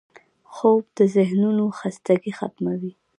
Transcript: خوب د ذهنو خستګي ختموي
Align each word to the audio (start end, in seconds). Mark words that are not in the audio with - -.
خوب 0.53 0.83
د 0.97 0.99
ذهنو 1.15 1.65
خستګي 1.79 2.31
ختموي 2.39 2.91